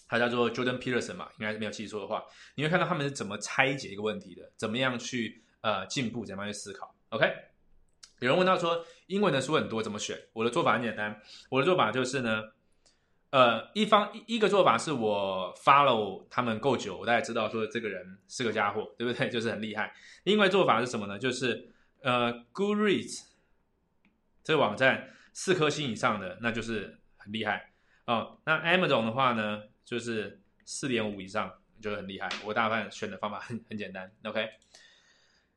[0.07, 2.23] 他叫做 Jordan Peterson 嘛，应该是没有记错的话，
[2.57, 6.95] 你会看到他们是怎么拆解一个问题的，怎么样去呃进步，怎么样去思考。
[7.09, 7.27] OK，
[8.21, 10.29] 有人问到说英文的书很多，怎么选？
[10.35, 12.53] 我的做法很简单，我的做法就是呢，
[13.31, 19.29] 呃，一方一一个做法是我 follow 他们够久，我大概知道说这个人是个家伙，对不对？
[19.29, 19.95] 就是很厉害。
[20.25, 21.17] 另外做法是什么呢？
[21.17, 23.29] 就是呃，Goodreads
[24.43, 27.73] 这个网站四颗星以上的，那就是很厉害。
[28.07, 32.29] 哦，那 Amazon 的话呢，就是四点五以上就是很厉害。
[32.45, 34.49] 我大半选的方法很很简单，OK。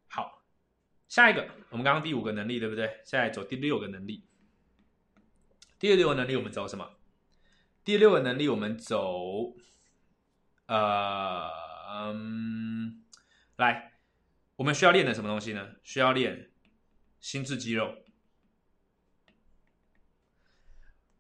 [0.08, 0.44] 好，
[1.08, 3.02] 下一个，我们刚刚第五个能力对不对？
[3.04, 4.24] 现在走第六个能力。
[5.80, 6.88] 第六个能力我们走什么？
[7.84, 9.56] 第六个能力我们走，
[10.68, 11.50] 呃，
[11.90, 13.04] 嗯，
[13.58, 13.94] 来，
[14.56, 15.76] 我们需要练的什么东西呢？
[15.84, 16.52] 需要练
[17.20, 17.98] 心智肌肉。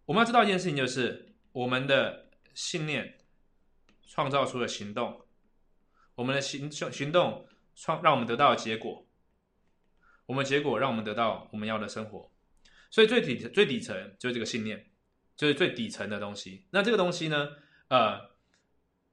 [0.05, 3.19] 我们要知道一件事情，就是我们的信念
[4.07, 5.25] 创造出了行动，
[6.15, 7.45] 我们的行行动
[7.75, 9.05] 创让我们得到结果，
[10.27, 12.31] 我们结果让我们得到我们要的生活。
[12.89, 14.92] 所以最底最底层就是这个信念，
[15.43, 16.63] 就是最底层的东西。
[16.69, 17.49] 那这个东西呢，
[17.89, 18.29] 呃，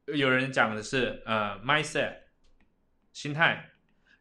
[0.06, 2.18] 有人讲的是呃 mindset
[3.12, 3.72] 心态，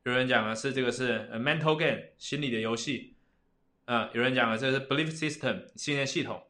[0.02, 3.15] 有人讲的是这个是 mental game 心理的游戏，
[3.86, 6.43] 啊，有人讲的这是 belief system 信念系统。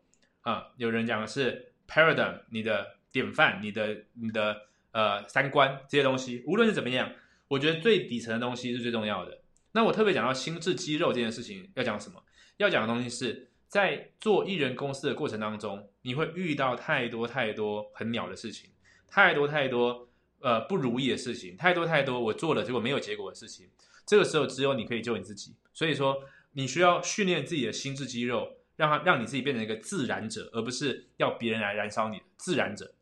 [0.43, 7.11] 啊，有人讲的是 paradigm，你的典范，你的你的呃三观这些东西，无论是怎么样，
[7.49, 9.41] 我觉得最底层的东西是最重要的。
[9.73, 12.23] 那我特别讲到心智肌肉这件事情，要讲什么？
[12.55, 18.69] 要讲的东西是在做艺人公司的过程当中，你会遇到太多太多很鸟的事情，
[19.07, 20.09] 太多太多
[20.41, 23.69] 呃不如意的事情，太多太多我做了结果没有结果的事情。
[24.05, 28.57] 这个时候只有你可以救你自己，所以说你需要训练自己的心智肌肉。
[28.79, 32.21] 让他让你自己变成一个自然者，而不是要别人来燃烧你。
[32.37, 32.93] 自然者，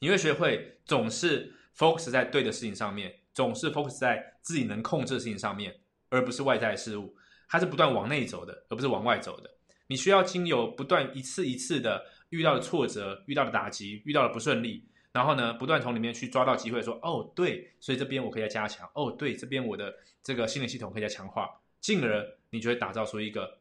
[0.00, 7.16] 你会学会总是 focus 在对的事情上面，总是 focus 在自己能控制的事情上面，而不是外在事物。
[7.48, 9.50] 它是不断往内走的，而不是往外走的。
[9.86, 23.58] 你需要经由不断一次一次的遇到的挫折、遇到的打击、遇到的不顺利，然后呢，不断从里面去抓到机会，说哦对，所以这边我可以再加强，哦对，这边我的这个心理系统可以再强化，进而你就会打造出一个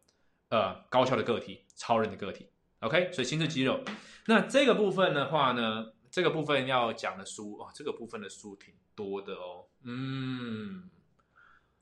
[0.49, 2.47] 呃高效的个体、超人的个体。
[2.79, 3.83] OK，所以心智肌肉。
[4.27, 9.65] 那这个部分的话呢，这个部分要讲的书哦，这个部分的书挺多的哦。
[9.83, 10.89] 嗯，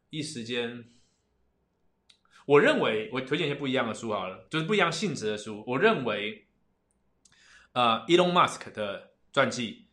[0.09, 0.85] 一时间。
[2.51, 5.63] 我认为我推荐一些不一样的书好了，就是不一样性质的书。
[5.65, 6.49] 我认为，
[7.71, 9.87] 呃，Elon Musk 的传记，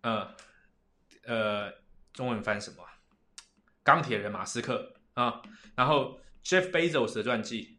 [0.00, 0.34] 呃，
[1.22, 1.72] 呃，
[2.12, 2.84] 中文翻什么？
[3.84, 5.40] 钢铁人马斯克啊，
[5.76, 7.78] 然后 Jeff Bezos 的传记，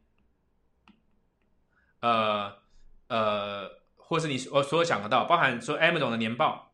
[1.99, 2.55] 呃
[3.07, 6.73] 呃，或是你我所有想得到，包含说 Amazon 的年报，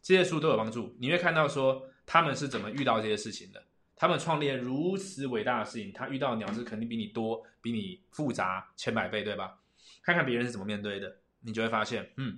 [0.00, 0.96] 这些书都有帮助。
[1.00, 3.64] 你会看到说他们是怎么遇到这些事情的。
[4.02, 9.60] 他们创立如此伟大的事情，他遇到的鸟事肯定比你多，比你复杂千百倍，对吧？
[10.02, 12.36] 看看别人是怎么面对的，你就会发现，嗯，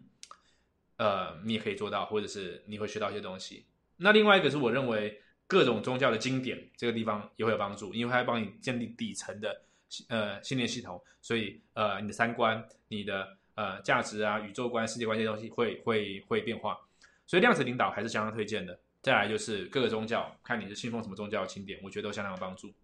[0.99, 3.65] 呃，你也可以做到，或者是你会学到一些东西。
[3.97, 9.63] 那另外一个是我认为各种宗教的经典，这个地方也会有帮助，因为它会帮你建立底层的
[10.09, 16.79] 呃信念系统，所以呃你的三观、你的呃价值啊、宇宙观、世界观这些东西会会会变化，
[17.25, 18.79] 所以量子领导还是相当推荐的。
[19.05, 22.75] 再来就是各个宗教，看你是信奉什么宗教的经典，我觉得都相当有帮助。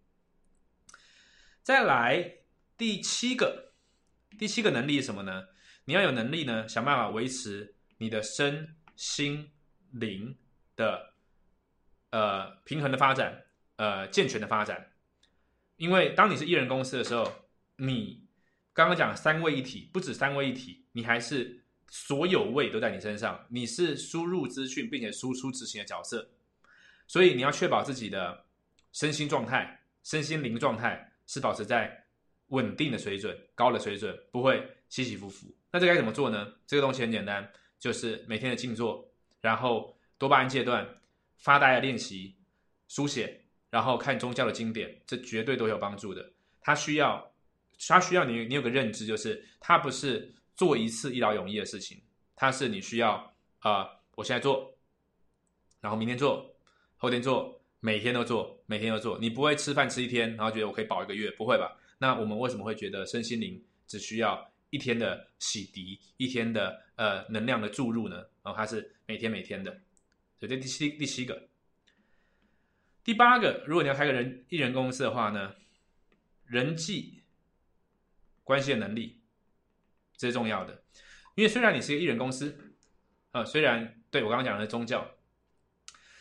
[1.63, 2.31] 再来
[2.77, 3.73] 第七个，
[4.37, 5.47] 第七个能力是什么呢？
[5.85, 9.49] 你要有能力呢，想办法维持你的身心
[9.89, 10.37] 灵
[10.75, 11.15] 的
[12.11, 13.43] 呃平衡的发展，
[13.77, 14.91] 呃健全的发展。
[15.77, 18.27] 因为当你是艺人公司的时候，你
[18.73, 21.60] 刚刚讲三位一体，不止三位一体，你还是。
[21.93, 26.25] 所有位都在你身上，你是输入资讯并且输出执行的角色，
[27.05, 28.45] 所以你要确保自己的
[28.93, 32.05] 身心状态、身心灵状态是保持在
[32.47, 35.53] 稳定的水准、高的水准，不会起起伏伏。
[35.69, 36.53] 那这该怎么做呢？
[36.65, 37.45] 这个东西很简单，
[37.77, 39.05] 就是每天的静坐，
[39.41, 40.87] 然后多巴胺阶段
[41.39, 42.33] 发呆的练习、
[42.87, 46.31] 书写，然后看宗教的经典，这绝对都有帮助的。
[46.61, 47.33] 它需要，
[47.85, 50.33] 它需要你，你有个认知，就是它不是。
[50.55, 52.01] 做一次一劳永逸的事情，
[52.35, 54.75] 它是你需要啊，我现在做，
[55.79, 56.53] 然后明天做，
[56.97, 59.17] 后天做，每天都做，每天都做。
[59.19, 61.75] 你不会吃饭吃一天，然后觉得我可以饱一个月，不会吧？
[61.97, 68.17] 那我们为什么会觉得身心灵只需要一天的洗涤，一天的呃能量的注入呢？
[68.43, 69.71] 然后它是每天每天的。
[70.39, 71.47] 所以这第七第七个，
[73.03, 75.55] 第八个，如果你要开个人艺人公司的话呢，
[76.45, 77.23] 人际
[78.43, 79.20] 关系的能力。
[80.21, 80.83] 最重要的，
[81.33, 82.55] 因为虽然你是一个艺人公司，
[83.31, 85.15] 呃，虽然对我刚刚讲的是宗教，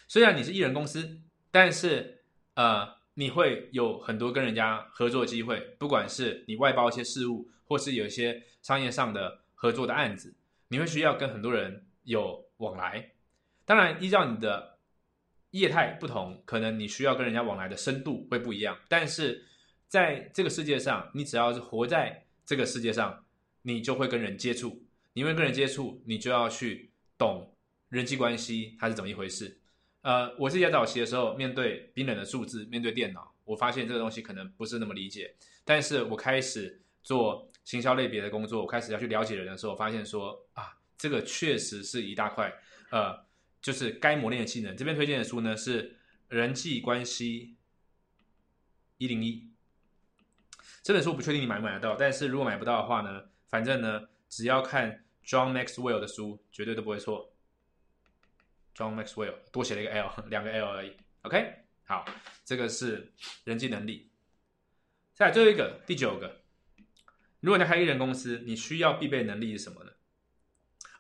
[0.09, 10.35] 虽然你是艺人公司，但是呃，你会有很多跟人家合作机会，不管是你外包一些事务，或是有一些商业上的合作的案子，
[10.69, 13.11] 你会需要跟很多人有往来。
[13.67, 14.79] 当然，依照你的
[15.51, 18.79] 业态不同，可能你需要跟人家往来的深度会不一样。
[18.89, 19.45] 但是
[19.89, 23.23] 在这个世界上，你只要是活在这个世界上。
[23.63, 27.55] 你就会跟人接触，你会跟人接触，你就要去懂
[27.89, 29.61] 人际关系它是怎么一回事。
[30.03, 35.35] 呃，我自己在早期的时候，面对冰冷的数字，面对电脑，我发现这个东西可能不是那么理解。
[35.65, 42.51] 但是我开始做行销类别的工作，我开始要去了解人的时候，发现说啊，这个确实是一大块，
[42.91, 43.15] 呃，
[43.61, 44.75] 就是该磨练的技能。
[44.75, 45.91] 这边推荐的书呢是
[46.29, 47.57] 《人际关系
[48.97, 49.33] 一零一》
[50.83, 53.25] 这本书，不确定你买不买得到，但是如果买不到的话呢？
[53.51, 57.33] 反正呢，只要看 John Maxwell 的书，绝对都不会错。
[58.75, 60.97] John Maxwell 多写了一个 L， 两个 L 而已。
[61.23, 62.05] OK，好，
[62.45, 63.13] 这个是
[63.45, 64.09] 人际能力。
[65.13, 66.41] 再来最后一个，第九个，
[67.41, 69.93] 如果你开艺人公司，你需要必备能力是什么呢？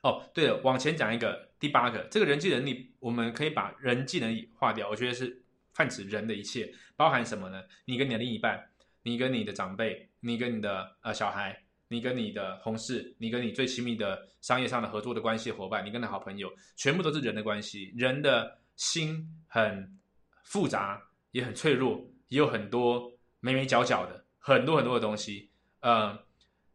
[0.02, 5.42] 哦，对了，往前讲一个，第八个，这个人际能力，我们可以把人际能力划掉，我觉得是
[5.72, 7.64] 泛指人的一切，包含什么呢？
[7.84, 8.70] 你跟你的另一半，
[9.04, 11.64] 你跟你的长辈，你跟你的呃小孩。
[11.92, 17.92] 你跟你的同事，你跟你最亲密的商业上的合作的关系伙伴，你跟的好朋友，全部都是人的关系。
[17.96, 19.98] 人的心很
[20.44, 25.50] 复杂，也很脆弱，也有很多眉眉角角的，很多很多的东西。
[25.80, 26.16] 呃，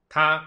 [0.10, 0.46] 它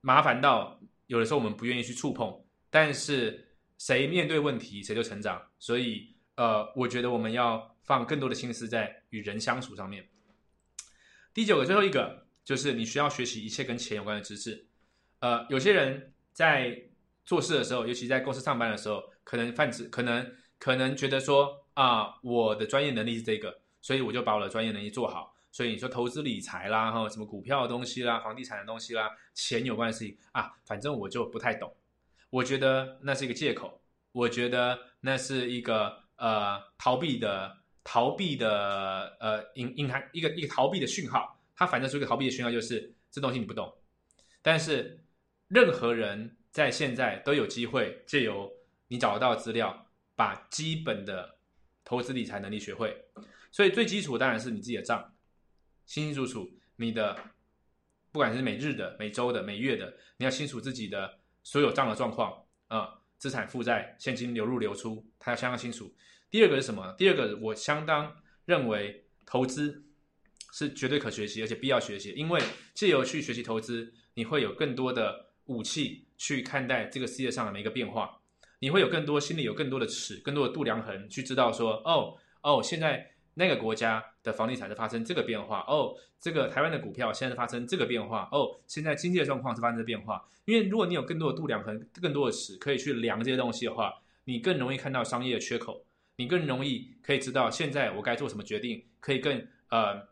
[0.00, 2.34] 麻烦到有的时候我们不愿意去触碰。
[2.70, 5.46] 但是谁面对问题，谁就成长。
[5.58, 10.08] 所以，呃，我觉得我们要放更多的心思在与人相处上面。
[11.34, 12.29] 第九个，最后一个。
[12.44, 14.66] 就是你需要学习一切跟钱有关的知识，
[15.20, 16.76] 呃，有些人在
[17.24, 25.36] 做事的时候，尤其在公司上班的时候，可能泛指可能可能觉得说啊，我的专业能力是这个，所以我就把我的专业能力做好。
[25.52, 31.72] 所以你说投资理财啦，哈，什么股票的东西啦，房地产的东西啦，钱有关的事情啊，反正我就不太懂。
[32.30, 33.80] 我觉得那是一个借口，
[34.12, 41.39] 我觉得那是一个呃逃避的逃避的呃隐隐含一个一个逃避的讯号。
[41.60, 43.70] 它反正是一个逃避的讯号，就是这东西你不懂。
[44.40, 45.04] 但是
[45.46, 48.50] 任何人在现在都有机会借由
[48.88, 49.86] 你找得到资料，
[50.16, 51.36] 把基本的
[51.84, 53.04] 投资理财能力学会。
[53.52, 55.14] 所以最基础当然是你自己的账。
[55.84, 57.14] 清清楚楚，你的
[58.10, 65.94] 不管是每日的、每周的、每月的，你要清楚自己的所有账的状况啊，资产负债、现金流入流出，它要相当清楚。
[66.30, 66.94] 第二个是什么？
[66.96, 69.84] 第二个我相当认为投资
[70.52, 72.40] 是绝对可学习，而且必要学习，因为
[72.74, 78.20] 借由去学习投资，你会有更多的武器去看待这个世界上的每一个变化，
[78.58, 83.12] 你会有更多心里有更多的尺、更多的度量衡，去知道说，哦哦，现在。
[83.34, 90.22] 那个国家的房地产是发生这个变化哦，这个台湾的股票现在发生这个变化哦，现在经济的状况是发生变化。
[90.46, 93.94] 因为如果你有更多的度量衡、更多的尺可以去量这些东西的话，
[94.24, 95.86] 你更容易看到商业的缺口，
[96.16, 100.08] 你更容易可以知道现在我该做什么决定，可以更呃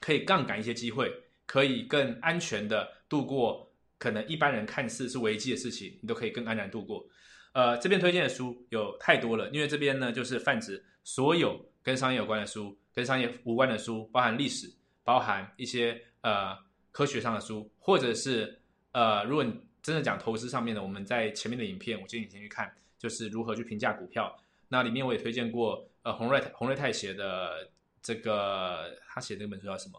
[0.00, 1.12] 可以杠杆一些机会，
[1.46, 7.06] 可以更安全的度过可能一般人看似是危机的事情，你都可以更安然度过。
[7.52, 11.64] 呃，这边推荐的书有太多了，因为这边呢就是泛指所有。
[11.80, 14.70] 跟商业有关的书，跟商业无关的书，包含历史，
[15.04, 16.54] 包含一些呃
[16.90, 18.60] 科学上的书，或者是
[18.92, 24.36] 呃，如果你真的讲投资上面的，我们在前面的影片，我建议你先去看，就是如何去评价股票。
[24.68, 27.70] 那里面我也推荐过呃洪瑞洪瑞泰写的
[28.02, 29.98] 这个，他写那本书叫什么？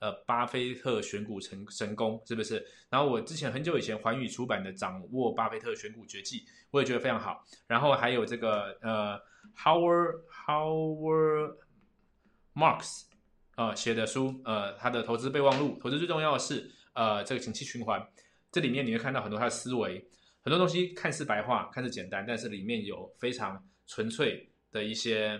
[0.00, 2.64] 呃，巴菲特选股成成功是不是？
[2.90, 6.40] 然后我之前很久以前环宇出版的《掌握巴菲特选股绝技》，
[6.70, 7.44] 我也觉得非常好。
[7.66, 9.20] 然后还有这个呃。
[9.58, 11.56] Howard Howard
[12.54, 13.02] Marks，
[13.56, 18.04] 呃写的书，呃他的投资备忘录，投资最重要的是呃这个景气循环，
[18.50, 20.02] 这里面你会看到很多他的思维，
[20.40, 25.38] 很多东西看似白话，看似简单，但是里面有非常纯粹的一些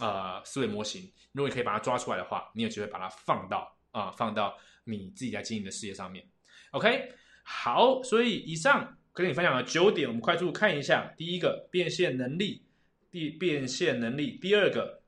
[0.00, 6.24] 呃思维模型，如果你可以把它抓出来的话，你有机会把它放到啊放到你自己在经营的事业上面。
[6.70, 12.62] OK，好，所以以上跟你分享了九点，我们快速看一下，第一个变现能力。
[13.10, 15.00] 第变现能力，第二个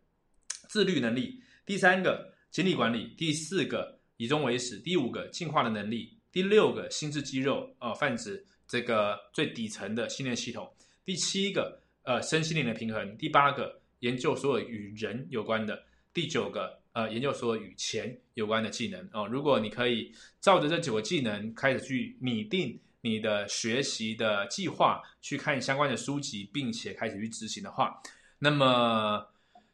[0.69, 10.73] 自律能力，第三个精力管理，第四个以终为始，第五个进化的能力，第六个心智肌肉呃泛指这个最底层的信念系统，
[11.05, 19.27] 第七个呃身心灵的平衡，第八个研究所有与人有关的，第九个呃研究所有与钱有关的技能哦。
[19.27, 22.79] 如果你可以照着这九个技能开始去拟定。
[23.03, 28.03] 你的学习的计划，去看相关的书籍，并且开始去执行的话，
[28.41, 29.25] 那么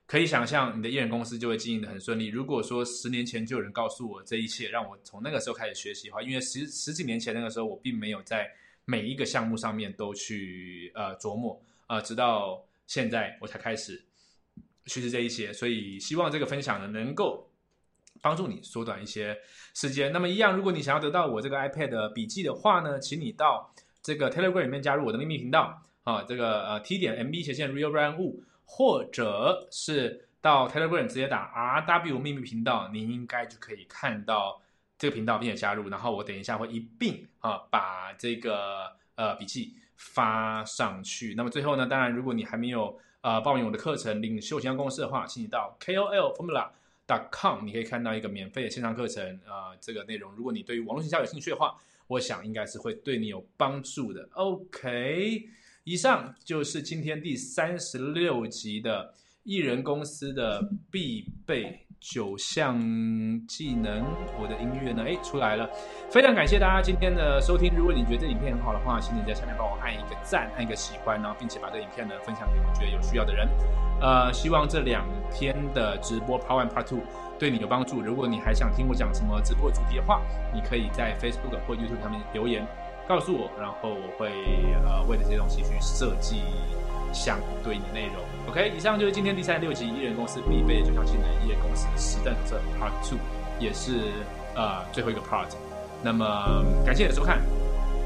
[0.07, 2.27] 可以想象你的艺人公司就会经营的很顺利。
[2.27, 8.47] 如果说十年前就有人告诉我这一切，让我从那个时候开始学习的话，因为十十几年前那个时候我并没有在
[8.85, 14.05] 每一个项目上面都去呃琢磨呃，直到现在我才开始
[14.87, 17.49] 学习这一些，所以希望这个分享呢能够。
[18.21, 19.37] 帮助你缩短一些
[19.75, 20.13] 时间。
[20.13, 34.63] 那么一样，如果你想要得到我这个 iPad 的笔记的话呢，请你到这个 Telegram 里面加入我的秘密频道啊，这个呃 T 点 MB 斜线 Real Brand 物，或者是到 Telegram 直接打 RW 秘密频道，你应该就可以看到
[34.97, 35.89] 这个频道并且加入。
[35.89, 41.35] 然后我等一下会一并啊把这个呃笔记发上去。
[41.37, 46.71] 那么最后呢，当然如果你还没有呃报名我的课程领袖形象公司的话，请你到 KOL Formula
[47.07, 47.29] dot。
[47.31, 51.77] com，你可以看到一个免费的线上课程，呃，这个内容，如果你对于网络营销有兴趣的话，
[52.09, 54.29] 我想应该是会对你有帮助的。
[54.33, 55.49] OK，
[55.85, 61.82] 以上就是今天第三十六集的艺人公司的必备。
[62.03, 62.77] 九项
[63.47, 64.05] 技能，
[64.37, 65.05] 我的音乐呢？
[65.07, 65.71] 哎，出来了！
[66.11, 67.73] 非常感谢大家今天的收听。
[67.77, 73.49] 如果你觉得这影片很好的话，请你在下面帮我按一个赞，按一个喜欢，然后并且把这影片呢分享给我觉得有需要的人。
[74.01, 76.99] 呃，希望这两天的直播 Part One、Part Two
[77.39, 78.01] 对你有帮助。
[78.01, 80.21] 如果你还想听我讲什么直播主题的话，
[80.53, 82.67] 你可以在 Facebook 或 YouTube 上面留言
[83.09, 84.31] 告诉我，然后我会
[84.87, 86.43] 呃为了这些东西去设计
[87.13, 88.17] 相对应的内容。
[88.49, 93.19] OK，以上就是今天第三十六集艺人公司必备的九项技能，艺人公司实战手册 Part Two，
[93.59, 94.13] 也是
[94.55, 95.49] 呃最后一个 Part。
[96.03, 97.41] 那么感谢你的收看，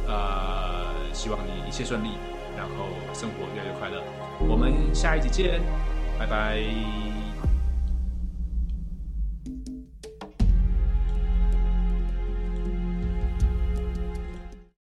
[0.06, 0.84] 呃，
[1.14, 2.10] 希望你一切顺利，
[2.56, 4.02] 然后生活越来越快乐。
[4.48, 5.60] 我们下一集见，
[6.18, 7.05] 拜拜。